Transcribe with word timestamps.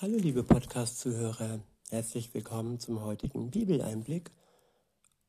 Hallo 0.00 0.16
liebe 0.16 0.44
Podcast-Zuhörer, 0.44 1.58
herzlich 1.90 2.32
willkommen 2.32 2.78
zum 2.78 3.02
heutigen 3.02 3.50
Bibeleinblick 3.50 4.30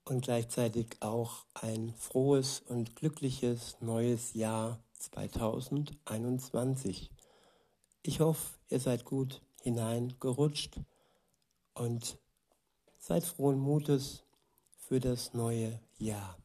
und 0.05 0.21
gleichzeitig 0.21 0.95
auch 0.99 1.45
ein 1.55 1.95
frohes 1.97 2.61
und 2.67 2.95
glückliches 2.95 3.77
neues 3.81 4.35
Jahr 4.35 4.79
2021. 4.99 7.09
Ich 8.03 8.19
hoffe, 8.19 8.59
ihr 8.69 8.79
seid 8.79 9.05
gut 9.05 9.41
hineingerutscht 9.63 10.79
und 11.73 12.19
seid 12.99 13.23
frohen 13.23 13.57
Mutes 13.57 14.21
für 14.77 14.99
das 14.99 15.33
neue 15.33 15.79
Jahr, 15.97 16.37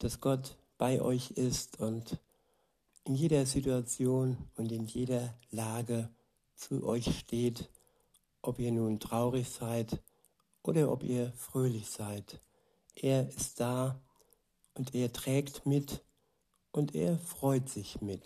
dass 0.00 0.20
Gott 0.20 0.56
bei 0.76 1.00
euch 1.00 1.30
ist 1.30 1.78
und 1.78 2.18
in 3.04 3.14
jeder 3.14 3.46
Situation 3.46 4.38
und 4.56 4.72
in 4.72 4.86
jeder 4.86 5.38
Lage 5.52 6.10
zu 6.58 6.84
euch 6.84 7.18
steht, 7.18 7.70
ob 8.42 8.58
ihr 8.58 8.72
nun 8.72 8.98
traurig 9.00 9.48
seid 9.48 10.02
oder 10.62 10.90
ob 10.90 11.02
ihr 11.02 11.32
fröhlich 11.32 11.88
seid. 11.88 12.40
Er 12.94 13.28
ist 13.28 13.60
da 13.60 14.00
und 14.74 14.94
er 14.94 15.12
trägt 15.12 15.66
mit 15.66 16.04
und 16.72 16.94
er 16.94 17.18
freut 17.18 17.68
sich 17.68 18.00
mit. 18.00 18.22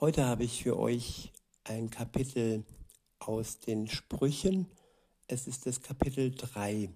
Heute 0.00 0.24
habe 0.26 0.44
ich 0.44 0.62
für 0.62 0.78
euch 0.78 1.32
ein 1.64 1.90
Kapitel 1.90 2.64
aus 3.18 3.58
den 3.58 3.88
Sprüchen. 3.88 4.70
Es 5.26 5.46
ist 5.48 5.66
das 5.66 5.80
Kapitel 5.80 6.30
3. 6.30 6.90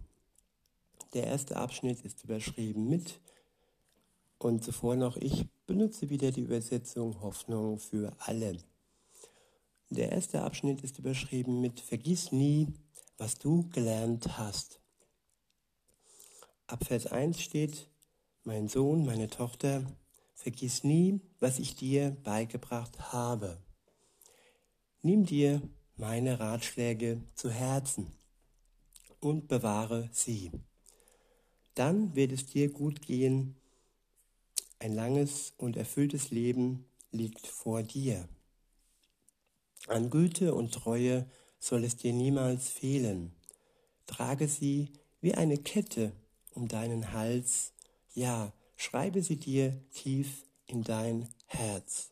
Der 1.15 1.27
erste 1.27 1.57
Abschnitt 1.57 2.03
ist 2.03 2.23
überschrieben 2.23 2.89
mit 2.89 3.21
und 4.39 4.65
zuvor 4.65 4.97
noch, 4.97 5.17
ich 5.17 5.47
benutze 5.67 6.09
wieder 6.09 6.31
die 6.31 6.43
Übersetzung 6.43 7.21
Hoffnung 7.21 7.79
für 7.79 8.15
alle. 8.21 8.57
Der 9.91 10.13
erste 10.13 10.43
Abschnitt 10.43 10.83
ist 10.83 10.99
überschrieben 10.99 11.61
mit 11.61 11.81
Vergiss 11.81 12.33
nie, 12.33 12.69
was 13.19 13.37
du 13.37 13.69
gelernt 13.71 14.39
hast. 14.39 14.81
Ab 16.67 16.85
Vers 16.85 17.07
1 17.07 17.41
steht, 17.41 17.89
mein 18.45 18.69
Sohn, 18.69 19.05
meine 19.05 19.29
Tochter, 19.29 19.85
vergiss 20.35 20.85
nie, 20.85 21.21
was 21.41 21.59
ich 21.59 21.75
dir 21.77 22.17
beigebracht 22.23 23.13
habe. 23.13 23.59
Nimm 25.03 25.27
dir 25.27 25.61
meine 25.97 26.41
Ratschläge 26.41 27.21
zu 27.35 27.51
Herzen 27.51 28.07
und 29.21 29.49
bewahre 29.49 30.09
sie. 30.13 30.51
Dann 31.75 32.15
wird 32.15 32.33
es 32.33 32.47
dir 32.47 32.71
gut 32.71 33.03
gehen 33.03 33.61
ein 34.83 34.95
langes 34.95 35.53
und 35.59 35.77
erfülltes 35.77 36.31
Leben 36.31 36.87
liegt 37.13 37.47
vor 37.47 37.83
dir. 37.83 38.27
An 39.91 40.09
Güte 40.09 40.55
und 40.55 40.73
Treue 40.73 41.29
soll 41.59 41.83
es 41.83 41.97
dir 41.97 42.13
niemals 42.13 42.69
fehlen. 42.69 43.33
Trage 44.07 44.47
sie 44.47 44.93
wie 45.21 45.35
eine 45.35 45.59
Kette 45.59 46.13
um 46.53 46.69
deinen 46.69 47.13
Hals, 47.13 47.73
ja, 48.15 48.53
schreibe 48.77 49.21
sie 49.21 49.35
dir 49.35 49.83
tief 49.91 50.45
in 50.67 50.85
dein 50.85 51.29
Herz. 51.47 52.11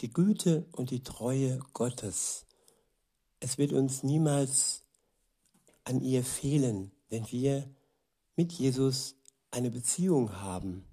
Die 0.00 0.12
Güte 0.12 0.66
und 0.72 0.90
die 0.90 1.04
Treue 1.04 1.60
Gottes, 1.74 2.44
es 3.38 3.56
wird 3.56 3.72
uns 3.72 4.02
niemals 4.02 4.82
an 5.84 6.00
ihr 6.00 6.24
fehlen, 6.24 6.90
wenn 7.08 7.30
wir 7.30 7.70
mit 8.34 8.52
Jesus 8.52 9.14
eine 9.52 9.70
Beziehung 9.70 10.40
haben. 10.40 10.84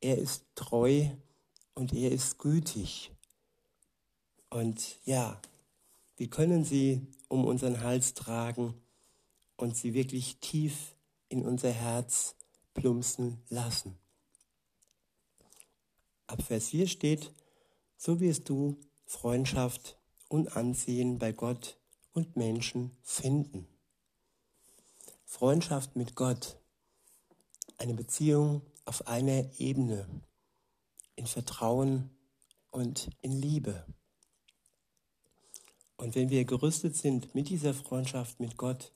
Er 0.00 0.16
ist 0.16 0.46
treu 0.54 1.04
und 1.74 1.92
er 1.92 2.12
ist 2.12 2.38
gütig. 2.38 3.12
Und 4.52 4.98
ja, 5.06 5.40
wir 6.16 6.28
können 6.28 6.62
sie 6.62 7.06
um 7.28 7.46
unseren 7.46 7.80
Hals 7.80 8.12
tragen 8.12 8.74
und 9.56 9.78
sie 9.78 9.94
wirklich 9.94 10.40
tief 10.40 10.94
in 11.30 11.46
unser 11.46 11.70
Herz 11.70 12.34
plumpsen 12.74 13.42
lassen. 13.48 13.96
Ab 16.26 16.42
Vers 16.42 16.68
4 16.68 16.86
steht, 16.86 17.32
so 17.96 18.20
wirst 18.20 18.50
du 18.50 18.76
Freundschaft 19.06 19.96
und 20.28 20.54
Ansehen 20.54 21.18
bei 21.18 21.32
Gott 21.32 21.78
und 22.12 22.36
Menschen 22.36 22.94
finden. 23.02 23.66
Freundschaft 25.24 25.96
mit 25.96 26.14
Gott, 26.14 26.58
eine 27.78 27.94
Beziehung 27.94 28.60
auf 28.84 29.06
einer 29.06 29.48
Ebene, 29.58 30.06
in 31.16 31.26
Vertrauen 31.26 32.10
und 32.70 33.08
in 33.22 33.32
Liebe. 33.32 33.86
Und 36.02 36.16
wenn 36.16 36.30
wir 36.30 36.44
gerüstet 36.44 36.96
sind 36.96 37.32
mit 37.32 37.48
dieser 37.48 37.72
Freundschaft 37.72 38.40
mit 38.40 38.56
Gott, 38.56 38.90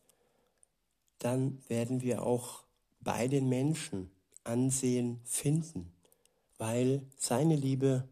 dann 1.21 1.62
werden 1.69 2.03
wir 2.03 2.25
auch 2.25 2.65
bei 2.99 3.28
den 3.28 3.49
Menschen 3.49 4.11
Ansehen 4.43 5.21
finden, 5.22 5.93
weil 6.59 7.06
seine 7.17 7.55
Liebe 7.55 8.09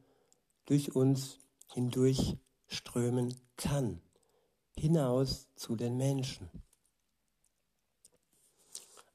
durch 0.67 0.95
uns 0.95 1.41
hindurch 1.73 2.37
strömen 2.69 3.35
kann, 3.57 4.01
hinaus 4.79 5.49
zu 5.57 5.75
den 5.75 5.97
Menschen. 5.97 6.49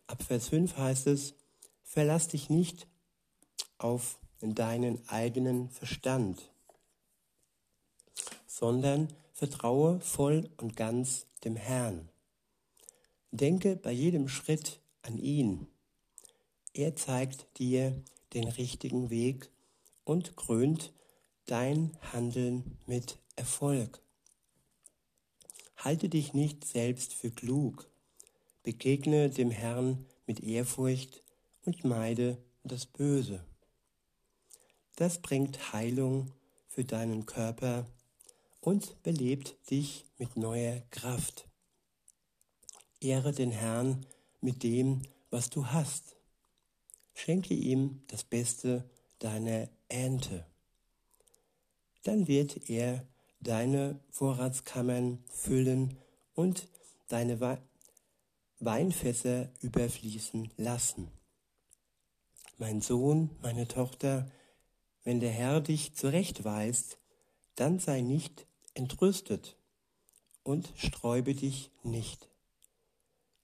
Ab 0.08 0.22
Vers 0.24 0.50
5 0.50 0.76
heißt 0.76 1.08
es, 1.08 1.36
Verlass 1.84 2.28
dich 2.28 2.50
nicht 2.50 2.86
auf 3.78 4.20
deinen 4.42 5.08
eigenen 5.08 5.70
Verstand, 5.70 6.52
sondern 8.46 9.08
vertraue 9.40 10.02
voll 10.02 10.50
und 10.58 10.76
ganz 10.76 11.26
dem 11.46 11.56
Herrn. 11.56 12.10
Denke 13.32 13.78
bei 13.78 13.94
jedem 13.94 14.28
Schritt 14.28 14.82
an 15.02 15.18
ihn. 15.18 15.68
Er 16.74 16.98
zeigt 16.98 17.48
dir 17.58 18.04
den 18.34 18.50
richtigen 18.50 19.10
Weg 19.10 19.50
und 20.04 20.36
krönt 20.36 20.92
dein 21.46 21.98
Handeln 22.12 22.78
mit 22.86 23.18
Erfolg. 23.38 24.02
Halte 25.78 26.10
dich 26.10 26.34
nicht 26.34 26.66
selbst 26.66 27.14
für 27.14 27.32
klug. 27.32 27.90
Begegne 28.64 29.30
dem 29.30 29.52
Herrn 29.52 30.06
mit 30.28 30.42
Ehrfurcht 30.42 31.24
und 31.64 31.86
meide 31.86 32.38
das 32.66 32.86
Böse. 32.86 33.46
Das 34.98 35.22
bringt 35.22 35.72
Heilung 35.72 36.34
für 36.68 36.84
deinen 36.84 37.26
Körper 37.26 37.86
und 38.62 39.02
belebt 39.04 39.56
dich 39.70 40.06
mit 40.18 40.38
neuer 40.38 40.82
Kraft. 40.92 41.48
Ehre 43.00 43.32
den 43.32 43.52
Herrn 43.52 44.06
mit 44.42 44.64
dem, 44.64 45.04
was 45.30 45.50
du 45.50 45.68
hast. 45.68 46.16
Schenke 47.14 47.54
ihm 47.54 48.02
das 48.08 48.24
Beste 48.24 48.90
deiner 49.20 49.70
Ernte. 49.88 50.46
Dann 52.04 52.28
wird 52.28 52.70
er 52.70 53.06
deine 53.42 54.00
Vorratskammern 54.10 55.24
füllen 55.30 55.98
und 56.34 56.68
deine 57.08 57.60
Weinfässer 58.60 59.50
überfließen 59.62 60.52
lassen. 60.58 61.10
Mein 62.58 62.82
Sohn, 62.82 63.30
meine 63.42 63.68
Tochter, 63.68 64.30
wenn 65.04 65.20
der 65.20 65.32
Herr 65.32 65.62
dich 65.62 65.96
zurechtweist, 65.96 66.98
dann 67.56 67.80
sei 67.80 68.02
nicht 68.02 68.46
entrüstet 68.74 69.58
und 70.44 70.72
sträube 70.76 71.36
dich 71.36 71.72
nicht, 71.84 72.30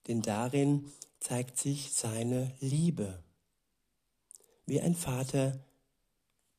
denn 0.06 0.22
darin 0.22 0.92
zeigt 1.20 1.58
sich 1.58 1.92
seine 1.92 2.52
Liebe. 2.60 3.22
Wie 4.66 4.80
ein 4.80 4.94
Vater 4.94 5.58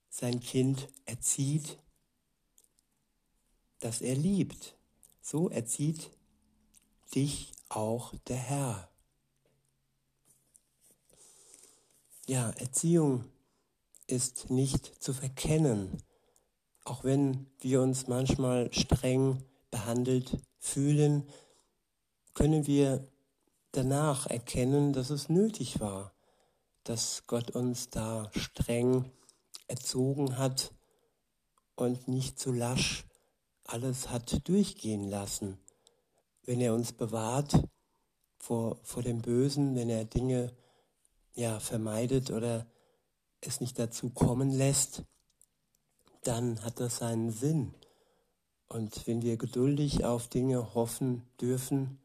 sein 0.09 0.39
Kind 0.39 0.87
erzieht, 1.05 1.77
das 3.79 4.01
er 4.01 4.15
liebt, 4.15 4.75
so 5.21 5.49
erzieht 5.49 6.09
dich 7.13 7.51
auch 7.69 8.13
der 8.27 8.37
Herr. 8.37 8.89
Ja, 12.25 12.49
Erziehung 12.51 13.25
ist 14.07 14.49
nicht 14.49 15.03
zu 15.03 15.13
verkennen, 15.13 16.03
auch 16.87 17.03
wenn 17.03 17.47
wir 17.59 17.81
uns 17.81 18.07
manchmal 18.07 18.73
streng 18.73 19.43
behandelt 19.71 20.37
fühlen, 20.57 21.27
können 22.33 22.65
wir 22.65 23.05
danach 23.73 24.27
erkennen, 24.27 24.93
dass 24.93 25.09
es 25.09 25.27
nötig 25.27 25.81
war, 25.81 26.13
dass 26.83 27.23
Gott 27.27 27.51
uns 27.51 27.89
da 27.89 28.31
streng 28.33 29.11
erzogen 29.67 30.37
hat 30.37 30.71
und 31.75 32.07
nicht 32.07 32.39
zu 32.39 32.53
lasch 32.53 33.05
alles 33.65 34.09
hat 34.09 34.47
durchgehen 34.47 35.09
lassen. 35.09 35.59
Wenn 36.43 36.61
er 36.61 36.73
uns 36.73 36.93
bewahrt 36.93 37.67
vor, 38.37 38.79
vor 38.83 39.03
dem 39.03 39.21
Bösen, 39.21 39.75
wenn 39.75 39.89
er 39.89 40.05
Dinge 40.05 40.55
ja, 41.33 41.59
vermeidet 41.59 42.31
oder 42.31 42.65
es 43.41 43.59
nicht 43.59 43.77
dazu 43.77 44.09
kommen 44.09 44.51
lässt, 44.51 45.03
dann 46.27 46.63
hat 46.63 46.79
das 46.79 46.97
seinen 46.97 47.31
Sinn. 47.31 47.73
Und 48.67 49.07
wenn 49.07 49.21
wir 49.21 49.37
geduldig 49.37 50.03
auf 50.03 50.27
Dinge 50.27 50.75
hoffen 50.75 51.23
dürfen, 51.39 51.99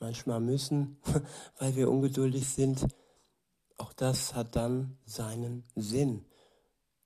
manchmal 0.00 0.40
müssen, 0.40 0.98
weil 1.58 1.76
wir 1.76 1.88
ungeduldig 1.88 2.48
sind, 2.48 2.86
auch 3.76 3.92
das 3.92 4.34
hat 4.34 4.56
dann 4.56 4.98
seinen 5.06 5.64
Sinn. 5.76 6.24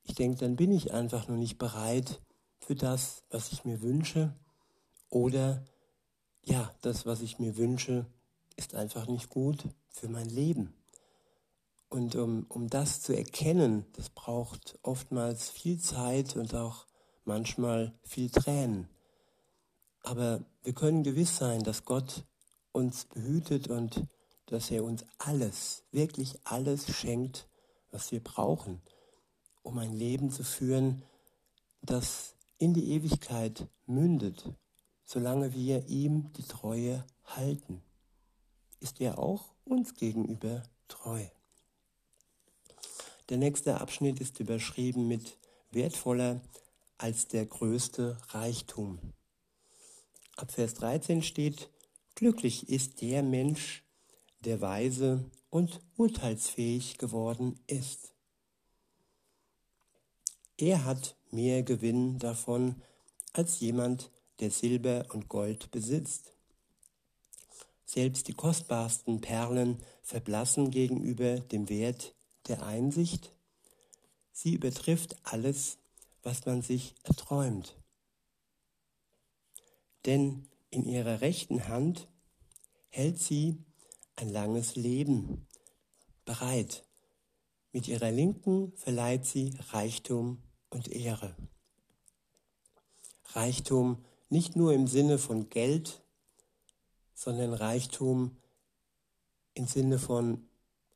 Ich 0.03 0.15
denke, 0.15 0.39
dann 0.39 0.57
bin 0.57 0.73
ich 0.73 0.93
einfach 0.95 1.29
noch 1.29 1.37
nicht 1.37 1.59
bereit 1.59 2.23
für 2.59 2.75
das, 2.75 3.25
was 3.29 3.53
ich 3.53 3.65
mir 3.65 3.83
wünsche. 3.83 4.35
Oder 5.11 5.67
ja, 6.43 6.75
das, 6.81 7.05
was 7.05 7.21
ich 7.21 7.39
mir 7.39 7.59
wünsche, 7.59 8.07
ist 8.57 8.75
einfach 8.75 9.07
nicht 9.07 9.29
gut 9.29 9.69
für 9.91 10.09
mein 10.09 10.29
Leben. 10.29 10.73
Und 11.93 12.17
um, 12.17 12.47
um 12.49 12.71
das 12.71 13.03
zu 13.03 13.15
erkennen, 13.15 13.85
das 13.97 14.09
braucht 14.09 14.79
oftmals 14.83 15.51
viel 15.51 15.79
Zeit 15.79 16.37
und 16.37 16.55
auch 16.55 16.87
manchmal 17.27 17.93
viel 18.03 18.31
Tränen. 18.31 18.89
Aber 20.01 20.43
wir 20.63 20.73
können 20.73 21.03
gewiss 21.03 21.37
sein, 21.37 21.63
dass 21.63 21.85
Gott 21.85 22.25
uns 22.73 23.05
behütet 23.05 23.69
und 23.69 24.07
dass 24.47 24.71
er 24.71 24.85
uns 24.85 25.05
alles, 25.19 25.85
wirklich 25.91 26.41
alles 26.45 26.91
schenkt, 26.97 27.47
was 27.91 28.11
wir 28.11 28.25
brauchen, 28.25 28.81
um 29.63 29.77
ein 29.77 29.93
Leben 29.93 30.31
zu 30.31 30.45
führen, 30.45 31.03
das 31.83 32.37
in 32.57 32.73
die 32.73 32.93
Ewigkeit 32.93 33.69
mündet, 33.85 34.51
solange 35.05 35.53
wir 35.53 35.87
ihm 35.89 36.33
die 36.39 36.45
Treue 36.45 37.05
halten. 37.27 37.83
Ist 38.81 38.99
er 39.03 39.19
auch 39.19 39.53
uns 39.67 39.95
gegenüber 39.95 40.63
treu. 40.89 41.27
Der 43.33 43.39
nächste 43.39 43.81
Abschnitt 43.81 44.21
ist 44.21 44.41
überschrieben 44.41 45.09
mit 45.09 45.39
wertvoller 45.71 46.43
als 46.99 47.29
der 47.29 47.47
größte 47.47 48.19
Reichtum. 48.29 48.99
Ab 50.37 50.53
Vers 50.53 50.75
13 50.75 51.23
steht, 51.23 51.71
glücklich 52.15 52.69
ist 52.69 53.01
der 53.01 53.23
Mensch, 53.23 53.85
der 54.45 54.61
weise 54.61 55.31
und 55.49 55.81
urteilsfähig 55.97 56.99
geworden 56.99 57.59
ist. 57.67 58.13
Er 60.59 60.85
hat 60.85 61.17
mehr 61.31 61.63
Gewinn 61.63 62.19
davon 62.19 62.83
als 63.33 63.61
jemand, 63.61 64.11
der 64.41 64.51
Silber 64.51 65.07
und 65.15 65.31
Gold 65.31 65.71
besitzt. 65.71 66.35
Selbst 67.87 68.29
die 68.29 68.35
kostbarsten 68.35 69.23
Perlen 69.23 69.83
verblassen 70.03 70.71
gegenüber 70.71 71.41
dem 71.41 71.71
Wert 71.71 72.15
der 72.49 72.63
Einsicht. 72.63 73.33
Sie 74.33 74.55
übertrifft 74.55 75.17
alles, 75.25 75.79
was 76.23 76.47
man 76.47 76.63
sich 76.63 76.95
erträumt. 77.03 77.77
Denn 80.07 80.49
in 80.71 80.85
ihrer 80.85 81.21
rechten 81.21 81.69
Hand 81.69 82.09
hält 82.89 83.19
sie 83.19 83.59
ein 84.17 84.29
langes 84.29 84.77
Leben 84.77 85.47
bereit. 86.25 86.85
Mit 87.73 87.89
ihrer 87.89 88.11
linken 88.11 88.73
verleiht 88.77 89.27
sie 89.27 89.55
Reichtum 89.71 90.43
und 90.71 90.89
Ehre. 90.89 91.37
Reichtum 93.35 94.05
nicht 94.29 94.57
nur 94.57 94.73
im 94.73 94.87
Sinne 94.87 95.19
von 95.19 95.49
Geld, 95.49 96.03
sondern 97.15 97.55
Reichtum 97.55 98.37
im 99.55 99.67
Sinne 99.67 99.99
von 99.99 100.49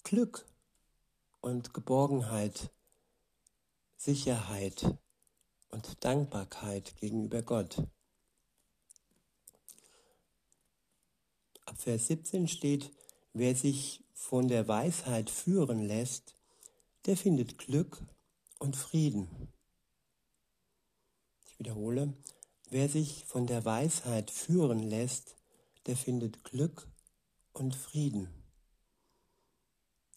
Glück 0.03 0.47
und 1.47 1.73
Geborgenheit, 1.73 2.73
Sicherheit 3.97 4.99
und 5.69 6.05
Dankbarkeit 6.05 6.97
gegenüber 6.97 7.41
Gott. 7.43 7.87
Ab 11.65 11.81
Vers 11.81 12.09
17 12.09 12.49
steht, 12.49 12.91
wer 13.33 13.55
sich 13.55 14.03
von 14.13 14.49
der 14.49 14.67
Weisheit 14.67 15.31
führen 15.31 15.87
lässt, 15.87 16.35
der 17.05 17.17
findet 17.17 17.59
Glück 17.59 18.03
und 18.59 18.75
Frieden. 18.75 19.53
Ich 21.47 21.61
wiederhole, 21.61 22.13
wer 22.71 22.89
sich 22.89 23.25
von 23.25 23.47
der 23.47 23.65
Weisheit 23.65 24.33
führen 24.33 24.83
lässt, 24.83 25.37
der 25.87 25.97
findet 25.97 26.43
Glück 26.43 26.89
und 27.53 27.77
Frieden. 27.77 28.36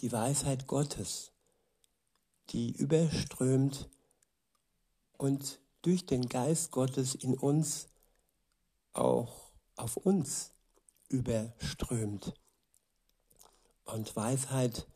Die 0.02 0.12
Weisheit 0.12 0.68
Gottes, 0.68 1.32
die 2.50 2.72
überströmt 2.72 3.90
und 5.18 5.60
durch 5.82 6.06
den 6.06 6.30
Geist 6.30 6.72
Gottes 6.72 7.16
in 7.16 7.38
uns 7.38 7.88
auch 8.94 9.52
auf 9.76 9.98
uns 9.98 10.52
überströmt. 11.10 12.34
Und 13.86 14.16
Weisheit 14.16 14.88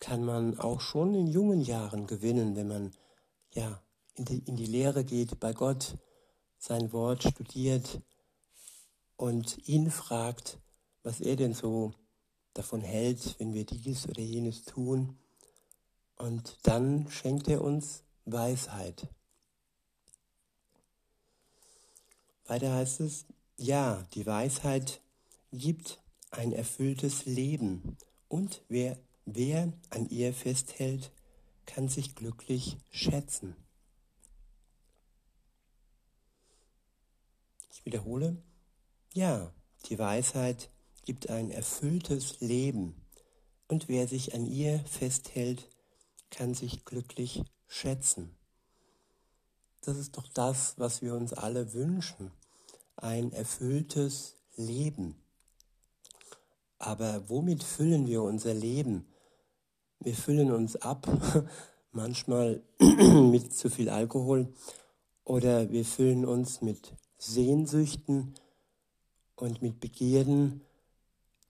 kann 0.00 0.24
man 0.24 0.58
auch 0.58 0.80
schon 0.80 1.14
in 1.14 1.26
jungen 1.26 1.62
Jahren 1.62 2.06
gewinnen, 2.06 2.56
wenn 2.56 2.68
man 2.68 2.90
ja 3.54 3.80
in 4.16 4.24
die, 4.24 4.38
in 4.40 4.56
die 4.56 4.66
Lehre 4.66 5.04
geht 5.04 5.40
bei 5.40 5.52
Gott, 5.52 5.96
sein 6.58 6.92
Wort 6.92 7.22
studiert 7.22 8.00
und 9.16 9.68
ihn 9.68 9.90
fragt, 9.90 10.58
was 11.02 11.20
er 11.20 11.36
denn 11.36 11.54
so 11.54 11.94
davon 12.54 12.80
hält, 12.80 13.38
wenn 13.38 13.52
wir 13.52 13.66
dies 13.66 14.08
oder 14.08 14.22
jenes 14.22 14.64
tun. 14.64 15.18
Und 16.16 16.58
dann 16.62 17.10
schenkt 17.10 17.48
er 17.48 17.62
uns 17.62 18.04
Weisheit. 18.24 19.08
Weiter 22.46 22.72
heißt 22.72 23.00
es, 23.00 23.26
ja, 23.56 24.06
die 24.14 24.26
Weisheit 24.26 25.00
gibt 25.52 26.00
ein 26.30 26.52
erfülltes 26.52 27.24
Leben 27.26 27.96
und 28.28 28.62
wer, 28.68 28.98
wer 29.24 29.72
an 29.90 30.08
ihr 30.08 30.34
festhält, 30.34 31.12
kann 31.66 31.88
sich 31.88 32.14
glücklich 32.14 32.76
schätzen. 32.90 33.56
Ich 37.72 37.84
wiederhole, 37.84 38.36
ja, 39.12 39.52
die 39.88 39.98
Weisheit 39.98 40.70
gibt 41.04 41.30
ein 41.30 41.50
erfülltes 41.50 42.40
Leben 42.40 42.94
und 43.68 43.88
wer 43.88 44.08
sich 44.08 44.34
an 44.34 44.46
ihr 44.46 44.80
festhält, 44.80 45.68
kann 46.30 46.54
sich 46.54 46.84
glücklich 46.84 47.44
schätzen. 47.66 48.34
Das 49.82 49.98
ist 49.98 50.16
doch 50.16 50.28
das, 50.28 50.74
was 50.78 51.02
wir 51.02 51.14
uns 51.14 51.32
alle 51.32 51.74
wünschen, 51.74 52.30
ein 52.96 53.32
erfülltes 53.32 54.36
Leben. 54.56 55.16
Aber 56.78 57.28
womit 57.28 57.62
füllen 57.62 58.06
wir 58.06 58.22
unser 58.22 58.54
Leben? 58.54 59.06
Wir 60.00 60.14
füllen 60.14 60.52
uns 60.52 60.76
ab, 60.76 61.06
manchmal 61.92 62.62
mit 62.80 63.54
zu 63.54 63.70
viel 63.70 63.88
Alkohol 63.88 64.52
oder 65.24 65.70
wir 65.70 65.84
füllen 65.84 66.24
uns 66.24 66.60
mit 66.60 66.94
Sehnsüchten 67.18 68.34
und 69.36 69.62
mit 69.62 69.80
Begierden, 69.80 70.60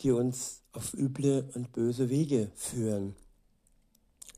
die 0.01 0.11
uns 0.11 0.63
auf 0.73 0.95
üble 0.95 1.51
und 1.55 1.73
böse 1.73 2.11
Wege 2.11 2.51
führen. 2.55 3.15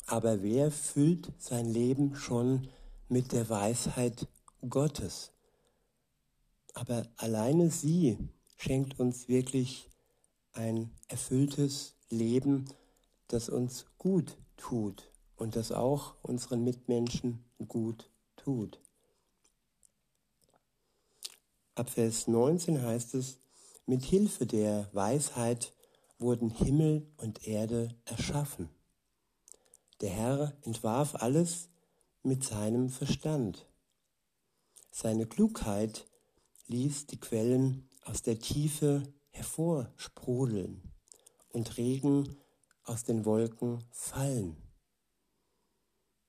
Aber 0.07 0.43
wer 0.43 0.71
füllt 0.71 1.33
sein 1.39 1.67
Leben 1.67 2.15
schon 2.15 2.69
mit 3.09 3.33
der 3.33 3.49
Weisheit 3.49 4.29
Gottes? 4.69 5.33
Aber 6.75 7.07
alleine 7.17 7.71
sie 7.71 8.19
schenkt 8.57 9.01
uns 9.01 9.29
wirklich 9.29 9.91
ein 10.53 10.91
erfülltes 11.09 11.97
Leben, 12.09 12.67
das 13.29 13.49
uns 13.49 13.87
gut 13.99 14.37
tut 14.57 15.11
und 15.37 15.57
das 15.57 15.73
auch 15.73 16.15
unseren 16.23 16.63
Mitmenschen 16.65 17.45
gut 17.67 18.11
tut. 18.37 18.81
Ab 21.75 21.91
Vers 21.91 22.27
19 22.27 22.81
heißt 22.81 23.15
es, 23.15 23.39
mit 23.87 24.05
Hilfe 24.05 24.47
der 24.47 24.91
Weisheit 24.93 25.73
wurden 26.19 26.51
Himmel 26.51 27.07
und 27.17 27.47
Erde 27.47 27.97
erschaffen. 28.05 28.69
Der 30.01 30.11
Herr 30.11 30.57
entwarf 30.63 31.15
alles 31.15 31.69
mit 32.23 32.45
seinem 32.45 32.91
Verstand. 32.91 33.67
Seine 34.91 35.27
Klugheit 35.27 36.07
ließ 36.67 37.07
die 37.07 37.21
Quellen 37.21 37.89
aus 38.03 38.23
der 38.23 38.39
Tiefe 38.39 39.03
hervorsprudeln 39.31 40.83
und 41.51 41.77
Regen 41.77 42.37
aus 42.83 43.05
den 43.05 43.25
Wolken 43.25 43.85
fallen. 43.91 44.57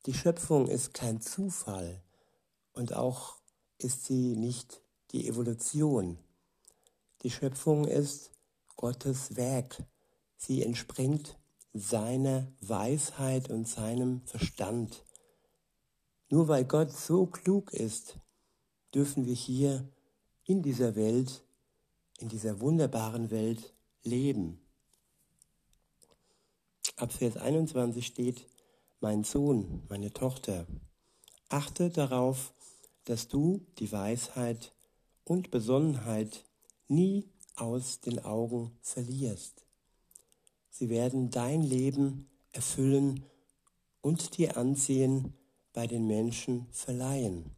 Die 0.06 0.14
Schöpfung 0.14 0.68
ist 0.68 0.94
kein 0.94 1.22
Zufall 1.22 2.04
und 2.74 2.94
auch 2.94 3.38
ist 3.78 4.06
sie 4.06 4.36
nicht 4.36 4.82
die 5.12 5.28
Evolution. 5.28 6.20
Die 7.24 7.32
Schöpfung 7.32 7.86
ist 7.86 8.32
Gottes 8.76 9.36
Werk. 9.36 9.84
Sie 10.36 10.62
entspringt 10.62 11.38
seiner 11.74 12.52
Weisheit 12.62 13.50
und 13.50 13.68
seinem 13.68 14.22
Verstand. 14.26 15.04
Nur 16.30 16.48
weil 16.48 16.66
Gott 16.66 16.92
so 16.92 17.26
klug 17.26 17.74
ist, 17.74 18.20
dürfen 18.94 19.26
wir 19.26 19.34
hier 19.34 19.90
in 20.44 20.62
dieser 20.62 20.96
Welt, 20.96 21.44
in 22.20 22.30
dieser 22.30 22.60
wunderbaren 22.60 23.32
Welt 23.32 23.74
leben. 24.04 24.60
Ab 26.98 27.14
Vers 27.14 27.38
21 27.38 28.06
steht, 28.06 28.46
mein 29.00 29.24
Sohn, 29.24 29.84
meine 29.90 30.12
Tochter, 30.14 30.66
achte 31.50 31.90
darauf, 31.90 32.54
dass 33.06 33.28
du 33.28 33.66
die 33.78 33.92
Weisheit 33.92 34.74
und 35.24 35.52
Besonnenheit 35.52 36.47
nie 36.88 37.30
aus 37.56 38.02
den 38.02 38.20
Augen 38.20 38.78
verlierst. 38.82 39.66
Sie 40.70 40.90
werden 40.90 41.32
dein 41.32 41.62
Leben 41.62 42.30
erfüllen 42.52 43.26
und 44.02 44.38
dir 44.38 44.58
Ansehen 44.58 45.34
bei 45.74 45.88
den 45.88 46.08
Menschen 46.08 46.68
verleihen. 46.72 47.56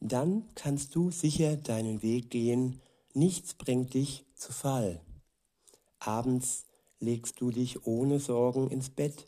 Dann 0.00 0.48
kannst 0.54 0.94
du 0.94 1.10
sicher 1.10 1.56
deinen 1.56 2.02
Weg 2.02 2.30
gehen, 2.30 2.80
nichts 3.14 3.54
bringt 3.54 3.94
dich 3.94 4.24
zu 4.34 4.52
Fall. 4.52 5.02
Abends 5.98 6.64
legst 7.00 7.40
du 7.40 7.50
dich 7.50 7.86
ohne 7.86 8.20
Sorgen 8.20 8.70
ins 8.70 8.90
Bett 8.90 9.26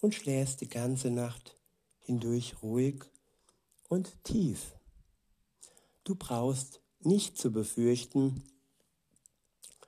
und 0.00 0.14
schläfst 0.14 0.60
die 0.60 0.68
ganze 0.68 1.10
Nacht 1.10 1.56
hindurch 2.00 2.62
ruhig 2.62 3.04
und 3.88 4.22
tief. 4.24 4.76
Du 6.04 6.14
brauchst 6.14 6.82
nicht 7.00 7.38
zu 7.38 7.50
befürchten, 7.50 8.44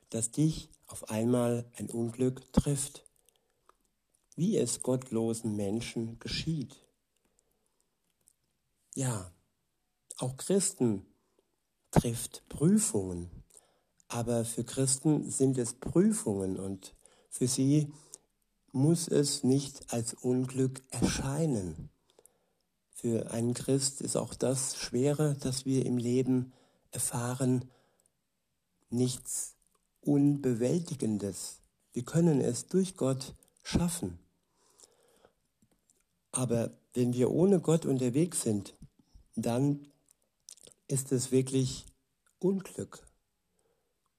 dass 0.09 0.31
dich 0.31 0.71
auf 0.87 1.11
einmal 1.11 1.71
ein 1.77 1.91
Unglück 1.91 2.53
trifft, 2.53 3.05
wie 4.35 4.57
es 4.57 4.83
gottlosen 4.83 5.57
Menschen 5.57 6.19
geschieht. 6.19 6.77
Ja, 8.95 9.31
auch 10.17 10.39
Christen 10.39 11.07
trifft 11.91 12.49
Prüfungen, 12.49 13.45
aber 14.09 14.47
für 14.47 14.65
Christen 14.65 15.31
sind 15.31 15.59
es 15.59 15.75
Prüfungen 15.75 16.59
und 16.59 16.95
für 17.29 17.47
sie 17.47 17.93
muss 18.73 19.09
es 19.09 19.45
nicht 19.45 19.93
als 19.93 20.15
Unglück 20.15 20.83
erscheinen. 20.91 21.91
Für 22.99 23.31
einen 23.31 23.53
Christ 23.53 24.01
ist 24.01 24.17
auch 24.17 24.33
das 24.33 24.79
Schwere, 24.79 25.37
das 25.41 25.67
wir 25.67 25.85
im 25.85 25.99
Leben 25.99 26.55
erfahren, 26.93 27.71
nichts 28.89 29.55
Unbewältigendes. 30.01 31.61
Wir 31.93 32.07
können 32.07 32.41
es 32.41 32.69
durch 32.69 32.97
Gott 32.97 33.35
schaffen. 33.63 34.19
Aber 36.33 36.71
wenn 36.95 37.13
wir 37.13 37.31
ohne 37.31 37.61
Gott 37.61 37.85
unterwegs 37.85 38.41
sind, 38.41 38.75
dann 39.35 39.87
ist 40.89 41.13
es 41.13 41.31
wirklich 41.31 41.85
Unglück. 42.39 43.07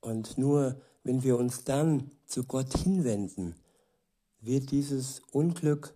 Und 0.01 0.37
nur 0.37 0.79
wenn 1.03 1.23
wir 1.23 1.39
uns 1.39 1.63
dann 1.63 2.11
zu 2.27 2.43
Gott 2.43 2.77
hinwenden, 2.77 3.55
wird 4.39 4.69
dieses 4.69 5.23
Unglück 5.31 5.95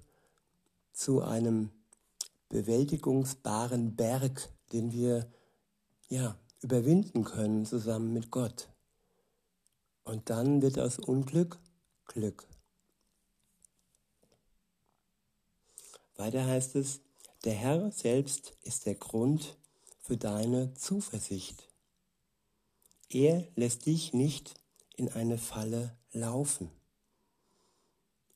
zu 0.93 1.21
einem 1.21 1.69
bewältigungsbaren 2.51 3.95
Berg, 3.95 4.49
den 4.73 4.91
wir 4.91 5.31
ja 6.09 6.37
überwinden 6.61 7.23
können 7.23 7.65
zusammen 7.65 8.11
mit 8.13 8.29
Gott. 8.29 8.69
Und 10.03 10.29
dann 10.29 10.61
wird 10.61 10.77
aus 10.77 10.99
Unglück 10.99 11.59
Glück. 12.05 12.45
Weiter 16.17 16.45
heißt 16.45 16.75
es, 16.75 16.99
der 17.45 17.53
Herr 17.53 17.89
selbst 17.91 18.53
ist 18.63 18.85
der 18.85 18.95
Grund 18.95 19.57
für 20.01 20.17
deine 20.17 20.73
Zuversicht. 20.73 21.69
Er 23.09 23.47
lässt 23.55 23.85
dich 23.85 24.13
nicht 24.13 24.55
in 24.97 25.07
eine 25.07 25.37
Falle 25.37 25.97
laufen. 26.11 26.69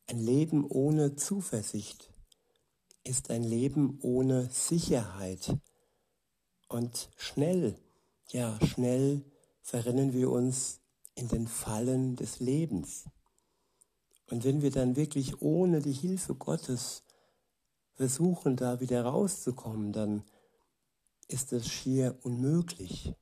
Ein 0.07 0.19
Leben 0.19 0.65
ohne 0.65 1.17
Zuversicht 1.17 2.14
ist 3.05 3.29
ein 3.29 3.43
Leben 3.43 3.99
ohne 4.01 4.49
Sicherheit. 4.49 5.55
Und 6.67 7.09
schnell, 7.15 7.77
ja, 8.29 8.59
schnell 8.65 9.23
verrennen 9.61 10.11
wir 10.13 10.31
uns 10.31 10.81
in 11.13 11.29
den 11.29 11.47
Fallen 11.47 12.15
des 12.15 12.39
Lebens. 12.39 13.05
Und 14.29 14.43
wenn 14.43 14.61
wir 14.61 14.71
dann 14.71 14.95
wirklich 14.95 15.41
ohne 15.41 15.81
die 15.81 15.93
Hilfe 15.93 16.35
Gottes 16.35 17.03
versuchen, 17.93 18.57
da 18.57 18.79
wieder 18.79 19.05
rauszukommen, 19.05 19.93
dann 19.93 20.23
ist 21.27 21.53
es 21.53 21.67
schier 21.67 22.17
unmöglich. 22.23 23.13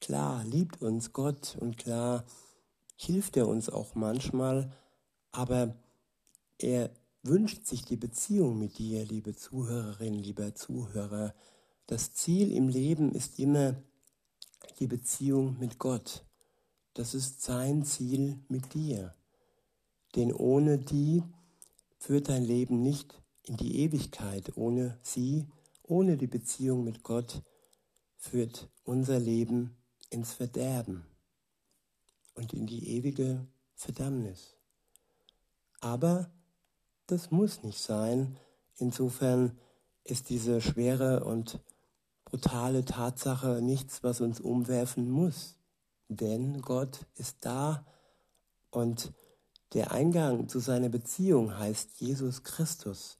Klar 0.00 0.44
liebt 0.44 0.82
uns 0.82 1.12
Gott 1.12 1.56
und 1.60 1.78
klar 1.78 2.24
hilft 2.96 3.36
er 3.36 3.48
uns 3.48 3.68
auch 3.68 3.94
manchmal, 3.94 4.72
aber 5.30 5.74
er 6.58 6.90
wünscht 7.22 7.66
sich 7.66 7.84
die 7.84 7.96
Beziehung 7.96 8.58
mit 8.58 8.78
dir, 8.78 9.04
liebe 9.04 9.36
Zuhörerin, 9.36 10.14
lieber 10.14 10.54
Zuhörer. 10.54 11.34
Das 11.86 12.14
Ziel 12.14 12.52
im 12.52 12.68
Leben 12.68 13.12
ist 13.12 13.38
immer 13.38 13.76
die 14.80 14.88
Beziehung 14.88 15.58
mit 15.58 15.78
Gott. 15.78 16.24
Das 16.94 17.14
ist 17.14 17.42
sein 17.42 17.84
Ziel 17.84 18.40
mit 18.48 18.74
dir. 18.74 19.14
Denn 20.16 20.32
ohne 20.32 20.78
die 20.78 21.22
führt 21.98 22.28
dein 22.28 22.44
Leben 22.44 22.82
nicht 22.82 23.22
in 23.44 23.56
die 23.56 23.78
Ewigkeit. 23.80 24.56
Ohne 24.56 24.98
sie, 25.02 25.46
ohne 25.82 26.16
die 26.16 26.26
Beziehung 26.26 26.84
mit 26.84 27.02
Gott, 27.02 27.42
führt 28.16 28.68
unser 28.84 29.18
Leben 29.18 29.76
ins 30.10 30.32
Verderben 30.32 31.06
und 32.34 32.52
in 32.52 32.66
die 32.66 32.88
ewige 32.96 33.46
Verdammnis. 33.74 34.56
Aber 35.80 36.30
das 37.06 37.30
muss 37.30 37.62
nicht 37.62 37.80
sein. 37.80 38.38
Insofern 38.76 39.58
ist 40.04 40.30
diese 40.30 40.60
schwere 40.60 41.24
und 41.24 41.60
brutale 42.24 42.84
Tatsache 42.84 43.60
nichts, 43.62 44.02
was 44.02 44.20
uns 44.20 44.40
umwerfen 44.40 45.10
muss. 45.10 45.56
Denn 46.08 46.60
Gott 46.62 47.06
ist 47.14 47.38
da 47.40 47.86
und 48.70 49.12
der 49.74 49.92
Eingang 49.92 50.48
zu 50.48 50.58
seiner 50.58 50.88
Beziehung 50.88 51.56
heißt 51.56 52.00
Jesus 52.00 52.42
Christus, 52.42 53.18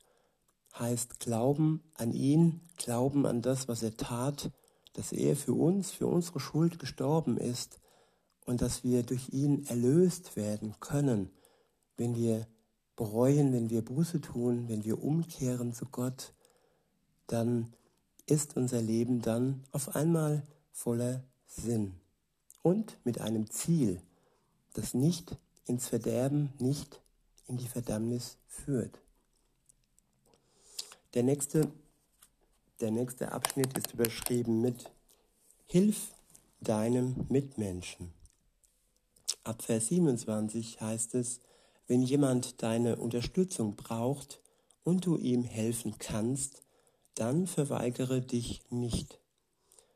heißt 0.79 1.21
Glauben 1.21 1.83
an 1.95 2.13
ihn, 2.13 2.61
Glauben 2.77 3.27
an 3.27 3.41
das, 3.43 3.69
was 3.69 3.83
er 3.83 3.97
tat, 3.97 4.51
dass 4.95 5.13
er 5.13 5.37
für 5.37 5.55
uns, 5.55 5.91
für 5.91 6.07
unsere 6.07 6.41
Schuld 6.41 6.79
gestorben 6.79 7.39
ist 7.39 7.81
und 8.45 8.61
dass 8.61 8.85
wir 8.85 9.03
durch 9.03 9.31
ihn 9.31 9.65
erlöst 9.67 10.37
werden 10.37 10.75
können, 10.81 11.31
wenn 11.97 12.17
wir 12.17 12.47
bereuen, 12.97 13.53
wenn 13.53 13.71
wir 13.71 13.83
Buße 13.83 14.21
tun, 14.21 14.69
wenn 14.69 14.85
wir 14.85 15.03
umkehren 15.03 15.73
zu 15.73 15.87
Gott, 15.87 16.33
dann 17.27 17.73
ist 18.27 18.57
unser 18.57 18.81
Leben 18.81 19.23
dann 19.23 19.65
auf 19.73 19.95
einmal 19.97 20.43
voller 20.73 21.23
Sinn 21.47 21.95
und 22.63 22.99
mit 23.05 23.21
einem 23.21 23.51
Ziel, 23.51 24.01
das 24.75 24.95
nicht 24.95 25.37
ins 25.67 25.89
Verderben, 25.89 26.53
nicht 26.59 27.01
in 27.47 27.57
die 27.57 27.69
Verdammnis 27.69 28.39
führt. 28.47 29.01
Der 31.15 31.23
nächste, 31.23 31.71
der 32.81 32.91
nächste 32.91 33.33
Abschnitt 33.33 33.77
ist 33.77 33.93
überschrieben 33.93 34.61
mit 34.61 34.91
Hilf 35.67 36.15
deinem 36.61 37.27
Mitmenschen. 37.29 38.13
Ab 39.45 39.63
Vers 39.63 39.89
27 39.89 40.81
heißt 40.81 41.15
es, 41.15 41.41
wenn 41.93 42.01
jemand 42.01 42.63
deine 42.63 42.97
Unterstützung 42.97 43.77
braucht 43.77 44.41
und 44.83 45.05
du 45.05 45.19
ihm 45.19 45.45
helfen 45.45 45.99
kannst, 45.99 46.63
dann 47.17 47.47
verweigere 47.47 48.23
dich 48.23 48.63
nicht. 48.71 49.21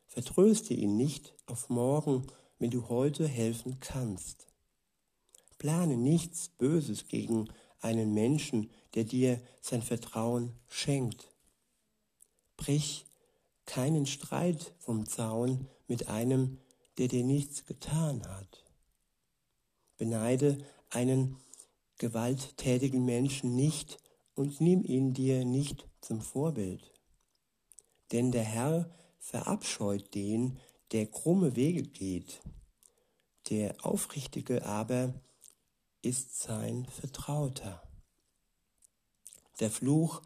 Vertröste 0.05 0.75
ihn 0.75 0.95
nicht 0.95 1.33
auf 1.47 1.69
morgen, 1.69 2.27
wenn 2.59 2.69
du 2.69 2.87
heute 2.89 3.27
helfen 3.27 3.79
kannst. 3.79 4.45
Plane 5.57 5.97
nichts 5.97 6.49
Böses 6.49 7.07
gegen 7.07 7.49
einen 7.81 8.13
Menschen, 8.13 8.69
der 8.93 9.03
dir 9.03 9.41
sein 9.59 9.81
Vertrauen 9.81 10.53
schenkt. 10.67 11.33
Brich 12.57 13.07
keinen 13.65 14.05
Streit 14.05 14.75
vom 14.77 15.07
Zaun 15.07 15.67
mit 15.87 16.09
einem, 16.09 16.59
der 16.99 17.07
dir 17.07 17.23
nichts 17.23 17.65
getan 17.65 18.21
hat. 18.27 18.63
Beneide 19.97 20.59
einen 20.91 21.37
gewalttätigen 21.97 23.05
Menschen 23.05 23.55
nicht 23.55 23.97
und 24.35 24.61
nimm 24.61 24.83
ihn 24.83 25.13
dir 25.13 25.45
nicht 25.45 25.87
zum 26.01 26.21
Vorbild. 26.21 26.93
Denn 28.11 28.31
der 28.31 28.43
Herr 28.43 28.89
verabscheut 29.19 30.13
den, 30.13 30.59
der 30.91 31.07
krumme 31.07 31.55
Wege 31.55 31.83
geht. 31.83 32.41
Der 33.49 33.85
Aufrichtige 33.85 34.65
aber 34.65 35.13
ist 36.01 36.39
sein 36.39 36.85
Vertrauter. 36.85 37.81
Der 39.59 39.71
Fluch 39.71 40.21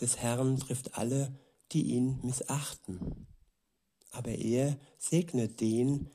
des 0.00 0.18
Herrn 0.18 0.58
trifft 0.58 0.96
alle, 0.98 1.38
die 1.72 1.94
ihn 1.94 2.20
missachten. 2.22 3.26
aber 4.14 4.30
er 4.30 4.78
segnet 4.96 5.60
den, 5.60 6.08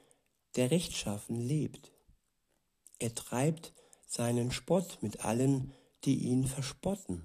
der 0.56 0.72
rechtschaffen 0.72 1.36
lebt. 1.36 1.92
Er 2.98 3.14
treibt 3.14 3.74
seinen 4.10 4.52
Spott 4.52 4.98
mit 5.02 5.24
allen, 5.24 5.72
die 6.04 6.16
ihn 6.16 6.46
verspotten. 6.46 7.24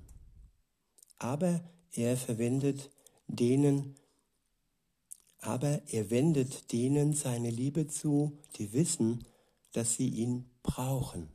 Aber 1.19 1.65
er 1.93 2.17
verwendet 2.17 2.91
denen, 3.27 3.97
aber 5.41 5.81
er 5.89 6.11
wendet 6.11 6.73
denen 6.73 7.15
seine 7.15 7.51
Liebe 7.51 7.89
zu, 7.89 8.39
die 8.59 8.73
wissen, 8.75 9.25
dass 9.73 9.95
sie 9.95 10.09
ihn 10.09 10.51
brauchen. 10.63 11.29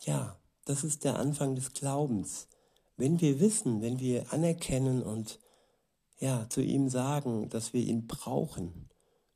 Ja, 0.00 0.40
das 0.64 0.82
ist 0.82 1.04
der 1.04 1.18
Anfang 1.18 1.54
des 1.54 1.74
Glaubens. 1.74 2.48
Wenn 2.96 3.20
wir 3.20 3.38
wissen, 3.38 3.82
wenn 3.82 4.00
wir 4.00 4.32
anerkennen 4.32 5.02
und 5.02 5.38
ja, 6.18 6.48
zu 6.48 6.62
ihm 6.62 6.88
sagen, 6.88 7.48
dass 7.50 7.72
wir 7.72 7.82
ihn 7.82 8.06
brauchen, 8.06 8.88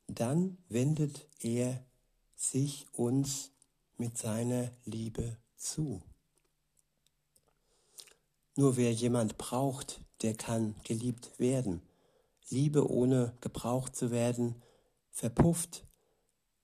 dann 0.07 0.57
wendet 0.69 1.27
er 1.41 1.85
sich 2.35 2.87
uns 2.93 3.51
mit 3.97 4.17
seiner 4.17 4.71
Liebe 4.85 5.37
zu. 5.55 6.01
Nur 8.55 8.77
wer 8.77 8.91
jemand 8.91 9.37
braucht, 9.37 10.01
der 10.21 10.33
kann 10.33 10.75
geliebt 10.83 11.31
werden. 11.37 11.81
Liebe 12.49 12.89
ohne 12.89 13.33
gebraucht 13.41 13.95
zu 13.95 14.09
werden, 14.09 14.55
verpufft. 15.11 15.83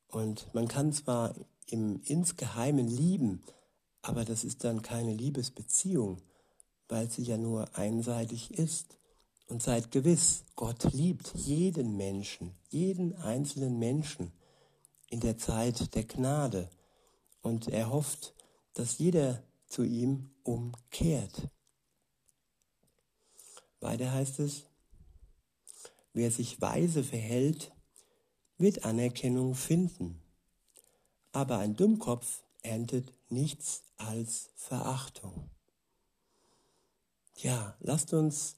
Und 0.07 0.53
man 0.53 0.67
kann 0.67 0.93
zwar 0.93 1.35
im 1.67 2.01
insgeheimen 2.03 2.87
lieben, 2.87 3.43
aber 4.01 4.25
das 4.25 4.43
ist 4.43 4.63
dann 4.63 4.81
keine 4.81 5.13
Liebesbeziehung, 5.13 6.21
weil 6.87 7.09
sie 7.09 7.23
ja 7.23 7.37
nur 7.37 7.75
einseitig 7.77 8.53
ist. 8.53 8.97
Und 9.47 9.61
seid 9.61 9.91
gewiss, 9.91 10.45
Gott 10.55 10.93
liebt 10.93 11.33
jeden 11.35 11.97
Menschen, 11.97 12.55
jeden 12.69 13.15
einzelnen 13.17 13.77
Menschen 13.77 14.31
in 15.09 15.19
der 15.19 15.37
Zeit 15.37 15.93
der 15.95 16.05
Gnade. 16.05 16.69
Und 17.43 17.67
er 17.67 17.91
hofft, 17.91 18.33
dass 18.73 18.97
jeder 18.97 19.43
zu 19.67 19.83
ihm 19.83 20.31
umkehrt. 20.41 21.49
Weiter 23.79 24.11
heißt 24.11 24.39
es, 24.39 24.63
wer 26.13 26.31
sich 26.31 26.59
weise 26.61 27.03
verhält, 27.03 27.71
wird 28.57 28.85
Anerkennung 28.85 29.55
finden. 29.55 30.21
Aber 31.33 31.57
ein 31.57 31.75
Dummkopf 31.75 32.43
erntet 32.61 33.13
nichts 33.29 33.83
als 33.97 34.49
Verachtung. 34.55 35.49
Ja, 37.37 37.75
lasst 37.81 38.13
uns 38.13 38.55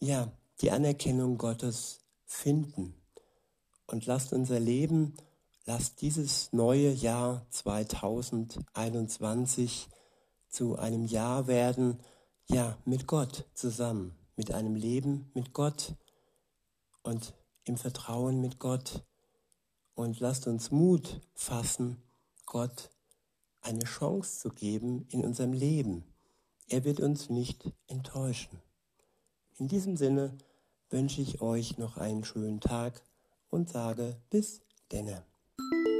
ja 0.00 0.30
die 0.60 0.70
Anerkennung 0.70 1.38
Gottes 1.38 2.00
finden 2.26 2.94
und 3.86 4.04
lasst 4.06 4.32
unser 4.32 4.60
Leben, 4.60 5.16
lasst 5.66 6.00
dieses 6.00 6.50
neue 6.52 6.90
Jahr 6.90 7.44
2021 7.50 9.88
zu 10.48 10.78
einem 10.78 11.04
Jahr 11.04 11.46
werden, 11.48 11.98
ja, 12.48 12.78
mit 12.84 13.08
Gott 13.08 13.44
zusammen, 13.52 14.16
mit 14.36 14.52
einem 14.52 14.76
Leben 14.76 15.28
mit 15.34 15.52
Gott 15.52 15.96
und 17.02 17.34
im 17.64 17.76
Vertrauen 17.76 18.40
mit 18.40 18.60
Gott. 18.60 19.04
Und 19.94 20.20
lasst 20.20 20.46
uns 20.46 20.70
Mut 20.70 21.20
fassen, 21.34 22.00
Gott 22.44 22.92
eine 23.60 23.82
Chance 23.84 24.38
zu 24.38 24.50
geben 24.50 25.08
in 25.10 25.24
unserem 25.24 25.52
Leben. 25.52 26.04
Er 26.68 26.84
wird 26.84 27.00
uns 27.00 27.30
nicht 27.30 27.72
enttäuschen. 27.88 28.62
In 29.58 29.66
diesem 29.68 29.96
Sinne 29.96 30.36
wünsche 30.90 31.22
ich 31.22 31.40
euch 31.40 31.78
noch 31.78 31.96
einen 31.96 32.24
schönen 32.24 32.60
Tag 32.60 33.02
und 33.48 33.70
sage 33.70 34.20
bis 34.30 34.60
denne. 34.92 35.24
Thank 35.58 35.86
you 35.86 35.95